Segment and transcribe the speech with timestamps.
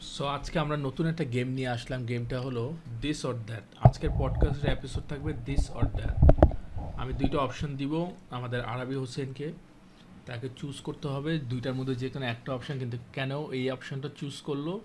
[0.00, 4.70] So আজকে আমরা নতুন একটা গেম নিয়ে আসলাম। গেমটা হলো দিস অর দ্যাট আজকের পডকাস্টের
[4.70, 6.16] এপিসোড থাকবে দিস অর দ্যাট
[6.98, 9.52] আমি দুইটা অপশন দিব আমাদের আরবি হোসেনকে।
[10.26, 14.40] তাকে চুজ করতে হবে। দুইটার মধ্যে যে কোনো একটা অপশন কিন্তু কেন এই অপশনটা চুজ
[14.40, 14.80] করল?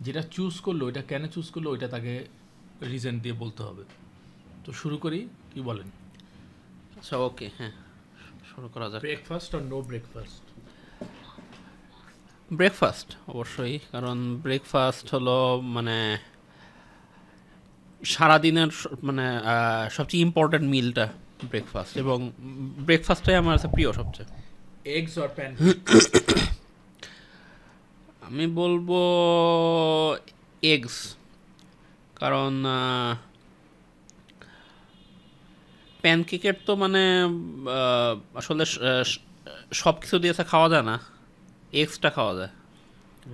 [0.00, 2.24] যেটা চুজ করল এটা কেন চুজ করল ওইটা তাকে
[2.82, 3.84] রিজন দিয়ে বলতে হবে।
[4.64, 5.86] তো শুরু করি কি বলেন?
[6.96, 7.72] আচ্ছা ওকে হ্যাঁ
[8.54, 10.53] শুরু করা যাক। ব্রেকফাস্ট আর নো ব্রেকফাস্ট
[12.50, 15.36] ব্রেকফাস্ট অবশ্যই। কারণ ব্রেকফাস্ট হলো
[15.76, 15.96] মানে
[18.02, 18.70] সারাদিনের
[19.08, 19.26] মানে
[19.96, 21.06] সবচেয়ে ইম্পর্ট্যান্ট মিলটা
[21.50, 22.18] ব্রেকফাস্ট এবং
[22.86, 24.28] ব্রেকফাস্টটাই আমার কাছে প্রিয় সবচেয়ে।
[24.98, 25.52] এগস আর প্যান
[28.28, 28.88] আমি বলব
[30.74, 30.96] এগস
[32.20, 32.52] কারণ
[36.02, 37.02] প্যানকেকের তো মানে
[38.40, 38.64] আসলে
[39.82, 40.96] সব কিছু দিয়ে খাওয়া যায় না।
[41.80, 42.52] এগসটা খাওয়া যায়।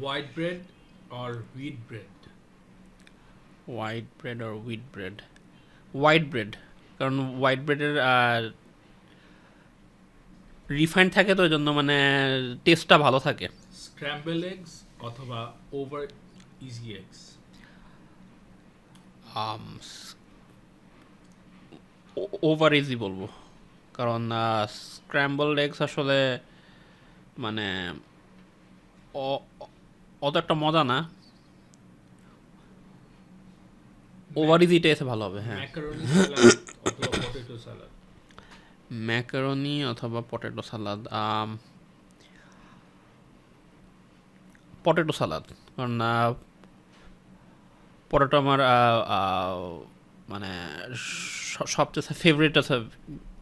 [0.00, 0.60] হোয়াইট ব্রেড
[1.20, 2.14] আর হুইট ব্রেড
[3.68, 5.16] হোয়াইট ব্রেড আর হুইট ব্রেড
[5.94, 6.50] হোয়াইট ব্রেড
[6.98, 7.94] কারণ হোয়াইট ব্রেডের
[10.80, 11.96] রিফাইন্ড থাকে তো ওই জন্য মানে
[12.64, 13.46] টেস্টটা ভালো থাকে।
[13.84, 14.72] স্ক্র্যাম্বল এগস
[15.08, 15.40] অথবা
[15.80, 16.04] over
[16.68, 17.20] easy eggs
[22.50, 23.20] over easy বলব।
[23.98, 24.22] কারণ
[24.92, 26.18] স্ক্র্যাম্বল এগস আসলে
[27.44, 27.66] মানে
[30.22, 30.98] অত একটা মজা না?
[34.36, 35.58] ওভার ইজিটা এসে ভালো হবে হ্যাঁ।
[39.06, 41.00] ম্যাকারনি অথবা পটেটো সালাদ
[44.84, 45.44] পটেটো সালাদ
[45.76, 46.00] কারণ
[48.10, 48.60] পটেটো আমার
[50.28, 50.50] মানে
[51.66, 52.74] সবচেয়ে ফেভারিট আছে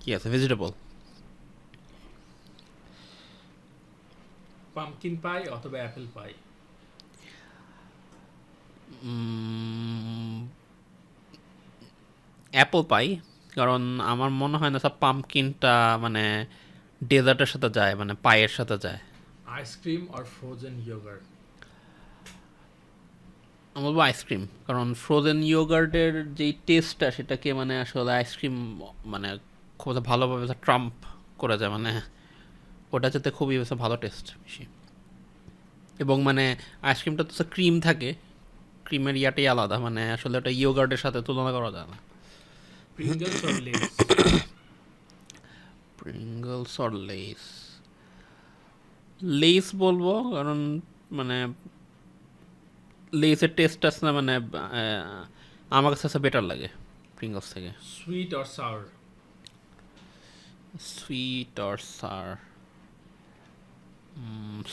[0.01, 0.71] কি আছে ভেজিটেবল
[4.79, 6.31] পামকিন পাই অথবা অ্যাপেল পাই
[12.53, 13.07] অ্যাপল পাই
[13.57, 13.83] কারণ
[14.13, 16.25] আমার মনে হয় না সব পাম্পকিনটা মানে
[17.11, 19.01] ডেজার্টের সাথে যায় মানে পায়ের সাথে যায়।
[19.57, 21.25] আইসক্রিম আর ফ্রোজেন ইয়োগার্ট
[23.75, 28.55] আমি বলব আইসক্রিম কারণ ফ্রোজেন ইয়োগার্টের যেই টেস্টটা সেটাকে মানে আসলে আইসক্রিম
[29.13, 29.29] মানে
[29.81, 30.95] খুব ভালোভাবে ট্রাম্প
[31.39, 31.91] করে যায় মানে
[32.95, 34.65] ওটা যাতে খুবই ভালো টেস্ট বেশি।
[36.03, 36.45] এবং মানে
[36.89, 38.11] আইসক্রিমটা তো ক্রিম থাকে।
[38.87, 41.97] ক্রিমের ইয়াটাই আলাদা মানে আসলে ওটা ইয়োগার্টের সাথে তুলনা করা যায় না।
[42.97, 43.95] Pringles Lay's
[46.85, 47.43] or Lay's
[49.41, 50.07] Lay's বলব
[50.37, 50.59] কারণ
[51.19, 51.37] মানে
[53.21, 54.35] লেসের টেস্ট আছে না মানে
[55.79, 56.69] আমার কাছে বেটার লাগে
[57.17, 58.83] প্রিঙ্গলস থেকে। Sweet R sour
[60.95, 62.29] sweet or sour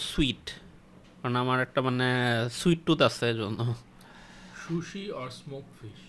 [0.10, 0.46] sweet
[1.26, 2.08] কারণ আমার একটা মানে
[2.60, 3.60] সুইট টুথ আছে জন্য।
[4.64, 6.02] Sushi or smoke fish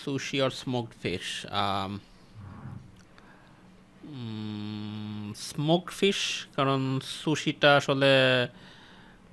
[0.00, 1.26] sushi or smoked fish
[5.48, 6.20] smoked fish
[6.56, 6.80] কারণ
[7.22, 8.12] সুশিটা আসলে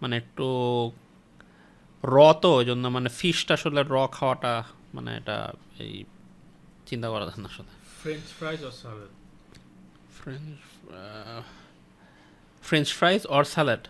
[0.01, 0.47] মানে একটু
[2.03, 4.53] র তো ওই জন্য মানে ফিশটা আসলে র খাওয়াটা
[4.94, 5.38] মানে এটা
[5.79, 5.94] এই
[6.85, 9.12] চিন্তা করা যায় না আসলে। French fries R salad
[10.18, 10.57] French
[12.67, 13.83] French fries or salad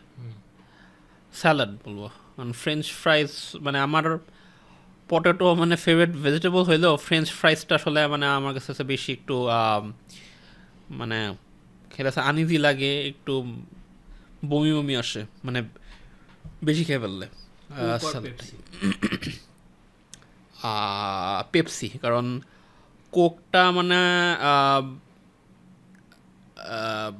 [1.33, 2.01] salad বলব।
[2.35, 3.29] কারণ ফ্রেঞ্চ ফ্রাইজ
[3.61, 4.05] মানে আমার
[5.09, 9.35] পটেটো মানে ফেভারিট ভেজিটেবল হইলেও ফ্রেঞ্চ ফ্রাইজটা আসলে মানে আমার কাছে বেশি একটু
[10.89, 11.35] মানে
[11.91, 13.33] খেলে আনইজি লাগে একটু
[14.45, 15.59] বমি বমি আসে মানে
[16.63, 17.25] বেশি খেয়ে ফেললে।
[21.51, 22.25] পেপসি কারণ
[23.11, 23.99] কোকটা মানে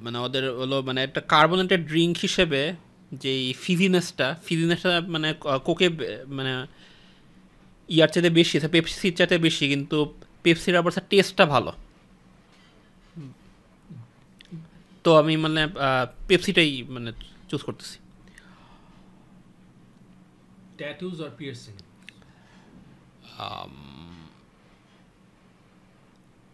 [0.01, 2.73] মানে ওদের হলো মানে একটা কার্বনেটেড ড্রিঙ্ক হিসেবে
[3.11, 5.33] যেই ফিজিনেসটা ফিজিনেসটা মানে
[5.63, 5.89] কোকে
[6.28, 6.67] মানে
[7.89, 10.13] ইয়ার চাইতে বেশি পেপসির চাইতে বেশি কিন্তু
[10.44, 11.72] পেপসির আবার স্যার টেস্টটা ভালো।
[15.03, 15.67] তো আমি মানে
[16.28, 17.14] পেপসিটাই মানে
[17.49, 17.97] চুজ করতেছি।
[20.78, 21.73] Tattoos piercing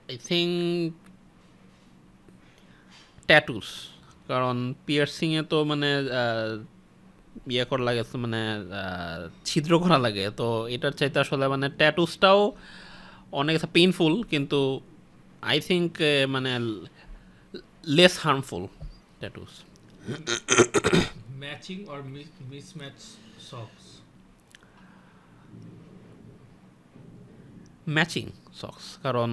[0.09, 0.93] I think
[3.31, 3.69] tattoos
[4.29, 4.55] কারণ
[4.85, 5.89] পিয়ার্সিংয়ে তো মানে
[7.53, 8.41] ইয়ে করা লাগে মানে
[9.49, 12.41] ছিদ্র করা লাগে। তো এটার চাইতে আসলে মানে ট্যাটুসটাও
[13.41, 14.59] অনেক পেইনফুল কিন্তু
[15.51, 15.91] আই থিঙ্ক
[16.35, 16.51] মানে
[17.97, 18.63] লেস হার্মফুল
[19.19, 19.53] ট্যাটুস
[21.43, 21.99] ম্যাচিং আর
[22.51, 22.99] মিসম্যাচ
[23.51, 23.83] সক্স
[27.95, 28.25] ম্যাচিং
[28.61, 29.31] সক্স কারণ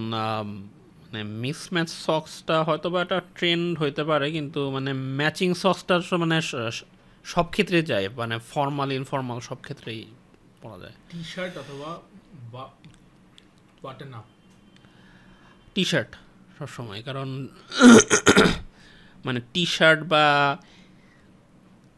[1.09, 5.95] মানে মিসম্যাচ সক্সটা হয়তো বা একটা ট্রেন্ড হইতে পারে কিন্তু মানে ম্যাচিং সক্সটা
[6.25, 6.37] মানে
[7.25, 10.01] সব ক্ষেত্রে যায় মানে ফর্মাল ইনফর্মাল সব ক্ষেত্রেই
[10.63, 11.91] পরা যায়। টি শার্ট অথবা
[13.85, 14.27] বাটন আপ
[15.75, 16.11] টি শার্ট
[16.59, 17.29] সবসময় কারণ
[19.25, 20.25] মানে টি শার্ট বা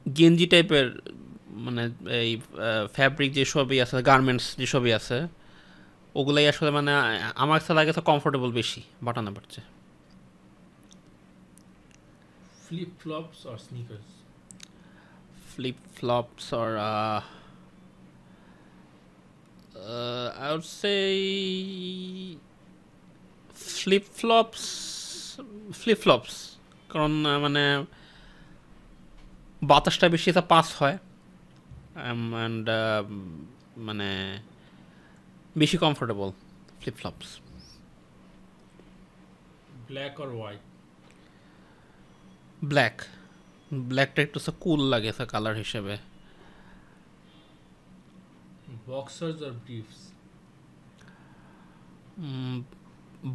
[0.07, 0.87] গেঞ্জি টাইপের
[1.65, 1.83] মানে
[2.23, 2.33] এই
[2.97, 5.19] ফ্যাব্রিক যেসবই আছে গার্মেন্টস যেসবই আছে
[6.19, 6.93] ওগুলাই আসলে মানে
[7.43, 9.61] আমার কাছে লাগে তো কমফোর্টেবল বেশি বাটানো পারছে
[12.67, 14.09] flip flops or sneakers
[15.55, 17.21] flip flops or uh,
[19.77, 21.03] uh, I would say
[23.75, 24.65] flip flops
[25.81, 26.35] flip flops
[26.89, 27.13] কারণ
[27.45, 27.65] মানে
[29.63, 30.97] বাতাসটা বেশি এটা পাস হয়।
[31.95, 32.67] অ্যান্ড
[33.77, 34.11] মানে
[35.61, 36.29] বেশি comfortable
[36.81, 37.29] flip flops
[39.89, 40.63] black or white
[42.65, 42.97] black
[43.89, 45.95] ব্ল্যাকটা একটু কুল লাগে স্যার কালার হিসেবে।
[48.87, 49.99] বক্সার্স অর ব্রিফস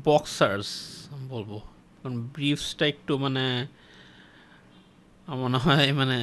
[0.07, 0.69] বক্সার্স
[1.33, 1.51] বলব।
[1.99, 3.45] কারণ ব্রিফসটা একটু মানে
[5.27, 6.19] আমার মনে হয় মানে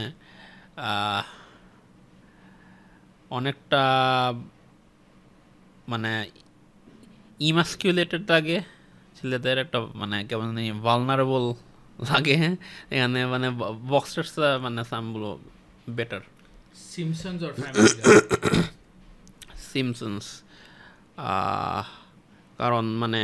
[3.31, 3.83] অনেকটা
[5.91, 6.13] মানে
[7.41, 8.59] ইমাস্কিউলেটেড লাগে
[9.17, 10.49] ছেলেদের একটা মানে কেমন
[10.89, 11.45] ভালনারেবল
[11.99, 12.37] লাগে।
[12.95, 13.49] এখানে মানে
[13.93, 15.31] বক্সার্সটা মানে সামগুলো
[15.97, 16.23] বেটার
[16.93, 17.53] সিমসন্স অর
[19.71, 20.25] সিমসন্স
[22.61, 23.23] কারণ মানে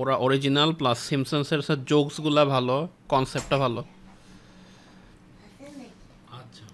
[0.00, 1.60] ওরা অরিজিনাল প্লাস সিমসন্সের
[1.90, 2.76] জোকসগুলো ভালো
[3.12, 3.82] কনসেপ্টটা ভালো।
[6.38, 6.64] আচ্ছা।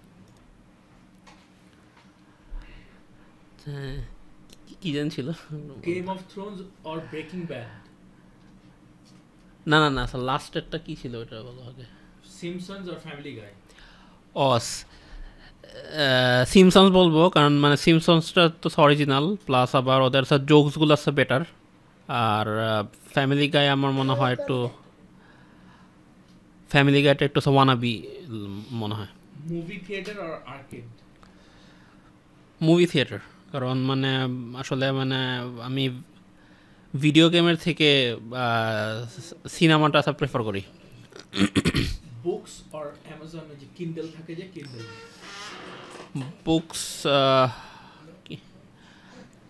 [3.65, 3.99] হ্যাঁ,
[4.83, 5.29] কি- জান ছিল?
[5.87, 7.69] Game of Thrones or Breaking Bad
[9.67, 11.87] না না না স্যার লাস্টেরটা কি ছিল ওটা বলো আগে।
[12.31, 13.53] সিমসন্স অর ফ্যামিলি গাই
[14.45, 14.67] অস
[16.47, 21.43] সিমসন্স বলব কারণ মানে সিমসন্সটা তো অরিজিনাল প্লাস আবার ওদের স্যার জোকসগুলো আছে বেটার
[22.25, 22.47] আর
[23.13, 24.57] ফ্যামিলি গায়ে আমার মনে হয় একটু
[26.71, 27.95] ফ্যামিলি গাইটা একটু ওয়ানাবি
[28.73, 29.11] মনে হয়।
[29.49, 30.87] Movie theatre or arcade
[32.61, 33.21] movie theatre
[33.53, 34.11] কারণ মানে
[34.63, 35.19] আসলে মানে
[35.69, 35.85] আমি
[36.95, 37.89] ভিডিও গেমের থেকে
[39.57, 40.63] সিনেমাটা সব প্রেফার করি।
[42.25, 44.85] বুকস অর অ্যামাজনে যে কিন্ডেল থাকে যে কিন্ডেল
[46.47, 46.83] বুকস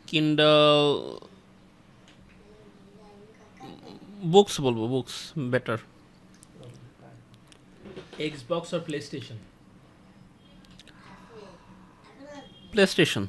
[0.08, 0.82] কিন্ডল
[4.34, 5.14] বুকস বলব books
[5.52, 5.78] better
[8.26, 9.38] Xbox or PlayStation
[12.86, 13.24] PlayStation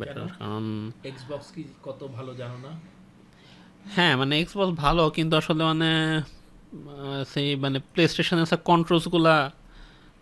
[0.00, 0.64] better কারণ
[1.10, 2.72] এক্সবক্স কি কত ভালো জানো না?
[3.94, 5.90] হ্যাঁ মানে এক্সবক্স ভালো কিন্তু আসলে মানে
[7.32, 9.34] সেই মানে প্লে স্টেশনের কন্ট্রোলসগুলা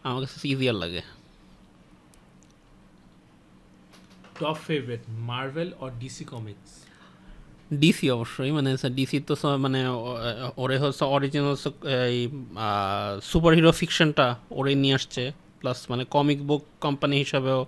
[0.04, 1.02] আমার কাছে ইজিয়ার লাগে।
[4.40, 6.70] Top favourite Marvel or DC comics
[7.82, 9.80] DC অবশ্যই মানে ডিসি তো মানে
[10.62, 11.56] ওরে হচ্ছে অরিজিনাল
[12.08, 12.18] এই
[13.22, 14.26] সুপার হিরো ফিকশনটা
[14.58, 15.22] ওরে নিয়ে আসছে
[15.60, 17.66] প্লাস মানে কমিক বুক কোম্পানি হিসাবেও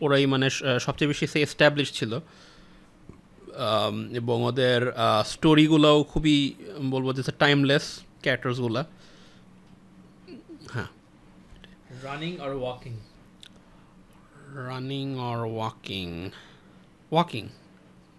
[0.00, 0.46] ওরাই মানে
[0.86, 2.12] সবচেয়ে বেশি সে এস্টাবলিশ ছিল।
[4.20, 4.80] এবং ওদের
[5.32, 6.36] স্টোরিগুলোও খুবই
[6.92, 7.84] বলব যে টাইমলেস
[8.22, 8.82] ক্যারেক্টার্সগুলা
[10.74, 10.90] হ্যাঁ।
[12.04, 12.94] রানিং আর ওয়াকিং
[14.68, 16.08] রানিং আর ওয়াকিং
[17.12, 17.44] ওয়াকিং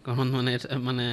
[0.04, 0.52] কারণ মানে
[0.88, 1.06] মানে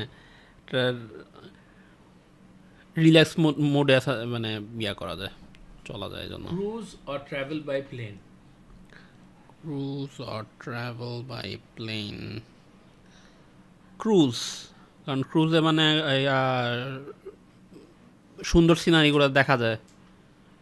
[2.97, 3.33] রিল্যাক্স
[3.75, 3.95] মোডে
[4.35, 4.51] মানে
[4.81, 5.35] ইয়া করা যায়
[5.85, 8.15] চলা যায় জন্য। Cruise or travel by plane
[9.67, 12.41] cruise or travel by plane
[13.99, 14.37] cruise
[15.05, 15.85] কারণ ক্রুজে মানে
[18.45, 19.77] সুন্দর সিনারিগুলো দেখা যায়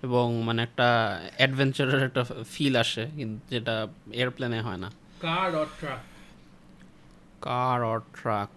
[0.03, 6.03] এবং মানে একটা অ্যাডভেঞ্চারের একটা ফিল আসে কিন্তু যেটা এয়ারপ্লেনে হয় না। Car or truck
[7.41, 8.53] car or truck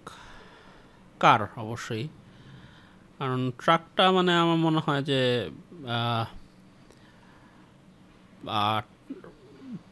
[1.20, 2.08] car অবশ্যই।
[3.18, 5.50] কারণ ট্রাকটা মানে আমার মনে হয় যে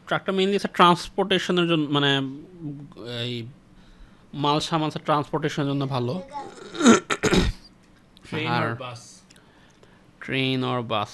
[0.07, 2.17] ট্রাকটা মেইনলি ট্রান্সপোর্টেশনের জন্য মানে
[3.21, 3.47] এই
[4.33, 6.21] মাল সামাল ট্রান্সপোর্টেশনের জন্য ভালো।
[8.29, 9.21] Train R- bus
[10.19, 11.09] train or bus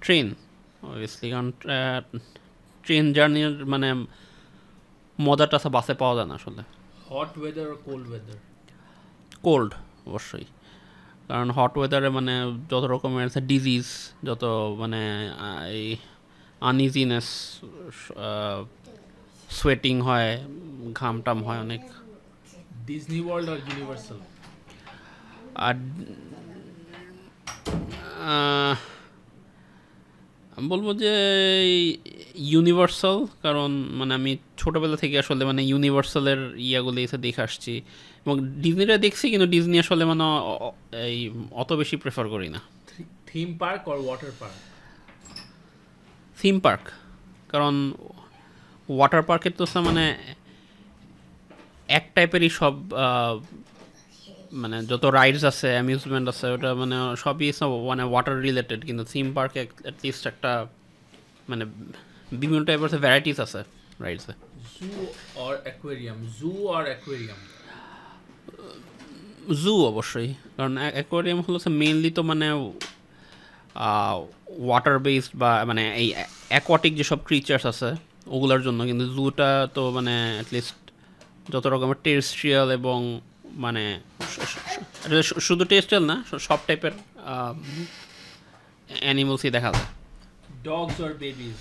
[0.00, 0.34] train
[0.82, 1.52] obviously কারণ
[2.82, 3.94] ট্রেন জার্নির মানে
[5.20, 6.62] মজাটা বাসে পাওয়া যায় না আসলে।
[7.10, 8.36] Hot weather cold weather
[9.42, 9.74] cold
[10.06, 10.44] অবশ্যই।
[11.28, 12.32] কারণ হট ওয়েদারে মানে
[12.70, 13.84] যত রকমের ডিজিজ
[14.24, 14.44] যত
[14.78, 15.30] মানে
[15.70, 15.96] এই
[16.68, 17.28] আনইজিনেস
[19.58, 20.30] সোয়েটিং হয়
[21.00, 21.82] ঘাম টাম হয় অনেক।
[22.88, 24.18] ডিজনি ওয়ার্ল্ড আর ইউনিভার্সাল
[25.66, 25.76] আর
[30.56, 31.12] আমি বলব যে
[32.52, 37.72] ইউনিভার্সাল কারণ মানে আমি ছোটোবেলা থেকে আসলে মানে ইউনিভার্সালের ইয়াগুলো এসে দেখে আসছি।
[38.24, 40.26] এবং ডিজনিটা দেখছি কিন্তু ডিজনি আসলে মানে
[41.10, 41.18] এই
[41.62, 42.60] অত বেশি প্রেফার করি না।
[43.30, 44.58] থিম পার্ক আর ওয়াটার পার্ক
[46.42, 46.84] থিম পার্ক
[47.48, 47.74] কারণ
[48.88, 50.04] ওয়াটার পার্কের তো সা- মানে
[51.88, 52.74] এক টাইপেরই সব
[54.52, 59.34] মানে যত রাইডস আছে অ্যামিউজমেন্ট আছে ওটা মানে সবই সব মানে ওয়াটার রিলেটেড কিন্তু থিম
[59.34, 60.66] পার্কে অ্যাটলিস্ট একটা
[61.48, 61.64] মানে
[62.30, 63.60] বিভিন্ন টাইপের ভ্যারাইটিস আছে
[64.00, 64.32] রাইডসে
[64.78, 64.90] zoo
[65.36, 67.40] or aquarium zoo or aquarium
[69.54, 72.46] zoo অবশ্যই কারণ অ্যাকোয়ারিয়াম হলো মেইনলি তো মানে
[74.58, 76.14] ওয়াটার বেসড বা মানে এই
[76.48, 77.94] অ্যাকোয়াটিক যেসব ক্রিচার্স আছে
[78.26, 80.74] ওগুলোর জন্য কিন্তু জুটা তো মানে অ্যাটলিস্ট
[81.50, 84.00] যত রকমের টেরেস্ট্রিয়াল এবং মানে
[85.40, 86.92] শুধু টেরেস্ট্রিয়াল না সব টাইপের
[89.00, 89.84] অ্যানিমালসই দেখা যায়।
[90.64, 91.54] ডগস আর বেবিজ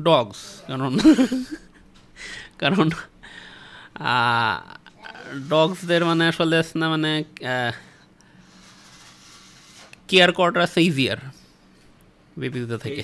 [0.00, 0.98] ডগস কারণ
[2.58, 2.90] কারণ
[5.48, 7.24] ডগসদের মানে আসলে না মানে
[10.08, 11.20] কেয়ার করাটা আছে ইজিয়ার
[12.40, 13.02] বেবিদের থেকে।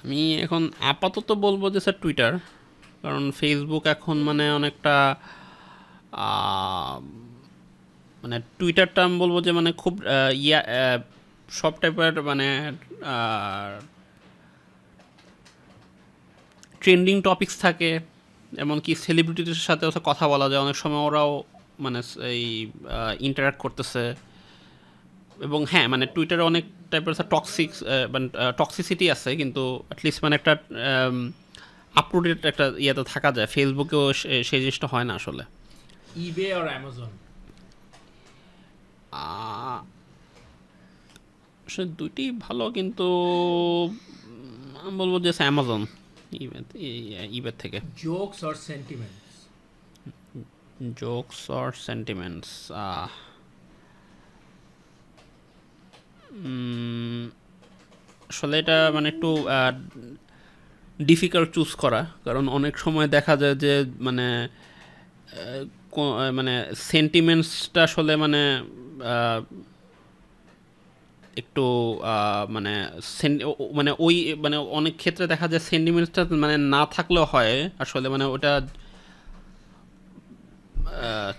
[0.00, 2.32] আমি এখন আপাতত বলব যে স্যার টুইটার
[3.02, 4.94] কারণ ফেসবুক এখন মানে অনেকটা
[8.22, 9.94] মানে টুইটারটা আমি বলব যে মানে খুব
[10.44, 10.60] ইয়া
[11.58, 12.46] সব টাইপের মানে
[16.82, 17.90] ট্রেন্ডিং টপিকস থাকে।
[18.52, 21.32] এমনকি সেলিব্রিটিদের সাথে কথা বলা যায়। অনেক সময় ওরাও
[21.78, 22.70] মানে এই
[23.20, 24.14] ইন্টারাক্ট করতেছে।
[25.40, 27.70] এবং হ্যাঁ মানে টুইটারে অনেক টাইপের টক্সিক
[28.12, 30.56] মানে টক্সিসিটি আছে কিন্তু অ্যাটলিস্ট মানে একটা
[31.94, 35.44] আপ টু একটা ইয়েতে থাকা যায়। ফেসবুকেও সে- সেই জিনিসটা হয় না আসলে।
[36.16, 37.10] ইবে অর অ্যামাজন
[41.66, 43.04] আসলে দুইটি ভালো কিন্তু
[44.82, 45.86] আমি বলব যে অ্যামাজন
[47.30, 48.54] ইবের থেকে। Jokes or
[50.78, 52.50] sentiments jokes or sentiments
[58.30, 59.30] আসলে এটা মানে একটু
[61.10, 63.72] ডিফিকাল্ট চুজ করা। কারণ অনেক সময় দেখা যায় যে
[64.06, 64.26] মানে
[66.38, 66.54] মানে
[66.92, 68.42] সেন্টিমেন্টসটা আসলে মানে
[71.40, 71.64] একটু
[72.54, 72.72] মানে
[73.78, 78.52] মানে ওই মানে অনেক ক্ষেত্রে দেখা যায় সেন্টিমেন্টসটা মানে না থাকলেও হয়। আসলে মানে ওটা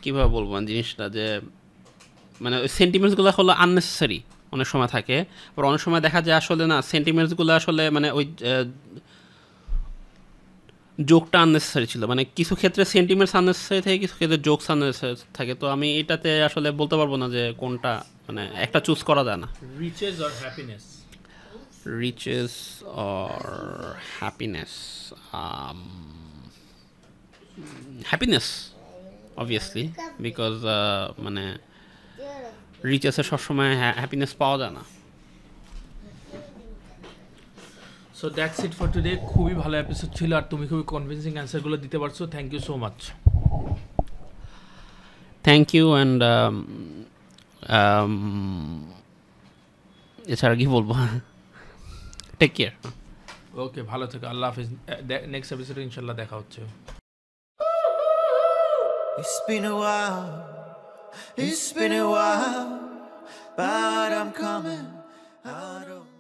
[0.01, 1.25] কীভাবে বলব আমি জিনিসটা যে
[2.43, 4.19] মানে ওই সেন্টিমেন্টসগুলো হলো আননেসেসারি
[4.55, 5.17] অনেক সময় থাকে।
[5.51, 8.25] আবার অনেক সময় দেখা যায় আসলে না সেন্টিমেন্টসগুলো আসলে মানে ওই
[11.09, 15.65] জোকটা আননেসেসারি ছিল। মানে কিছু ক্ষেত্রে সেন্টিমেন্টস আননেসেসারি থাকে কিছু ক্ষেত্রে জোকস আননেসেসারি থাকে। তো
[15.75, 17.91] আমি এটাতে আসলে বলতে পারব না যে কোনটা
[18.27, 19.47] মানে একটা চুজ করা যায় না।
[19.79, 20.83] Riches or happiness
[22.03, 24.73] riches or happiness
[25.41, 25.79] um,
[29.39, 29.67] happiness
[30.25, 31.43] because uh, মানে
[32.91, 34.83] রিচেসে সবসময় হ্যাপিনেস পাওয়া যায় না।
[38.19, 41.97] So that's it for today খুবই ভালো এপিসোড ছিল আর তুমি খুবই কনভিন্সিং অ্যান্সারগুলো দিতে
[42.01, 42.97] পারছ। Thank you so much
[45.47, 46.19] thank you and
[50.33, 50.89] এছাড়া কি বলব?
[52.39, 52.73] টেক কেয়ার
[53.63, 54.69] ওকে ভালো থেকো। আল্লাহ হাফিজ।
[55.33, 56.61] নেক্সট এপিসোডে ইনশাল্লাহ দেখা হচ্ছে।
[59.19, 60.47] It's been a while,
[61.35, 62.79] it's been a while,
[63.57, 64.87] but I'm coming
[65.43, 65.98] out of.